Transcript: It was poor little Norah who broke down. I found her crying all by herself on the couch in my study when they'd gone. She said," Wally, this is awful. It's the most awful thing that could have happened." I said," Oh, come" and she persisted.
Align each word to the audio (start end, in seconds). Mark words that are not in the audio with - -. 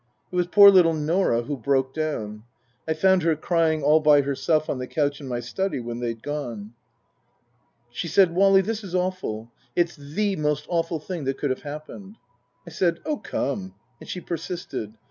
It 0.31 0.35
was 0.35 0.47
poor 0.47 0.71
little 0.71 0.95
Norah 0.95 1.43
who 1.43 1.55
broke 1.55 1.93
down. 1.93 2.41
I 2.87 2.95
found 2.95 3.21
her 3.21 3.35
crying 3.35 3.83
all 3.83 3.99
by 3.99 4.21
herself 4.23 4.67
on 4.67 4.79
the 4.79 4.87
couch 4.87 5.21
in 5.21 5.27
my 5.27 5.41
study 5.41 5.79
when 5.79 5.99
they'd 5.99 6.23
gone. 6.23 6.73
She 7.91 8.07
said," 8.07 8.33
Wally, 8.35 8.61
this 8.61 8.83
is 8.83 8.95
awful. 8.95 9.51
It's 9.75 9.95
the 9.95 10.37
most 10.37 10.65
awful 10.69 10.99
thing 10.99 11.25
that 11.25 11.37
could 11.37 11.51
have 11.51 11.61
happened." 11.61 12.15
I 12.65 12.71
said," 12.71 12.99
Oh, 13.05 13.17
come" 13.17 13.75
and 13.99 14.09
she 14.09 14.21
persisted. 14.21 14.97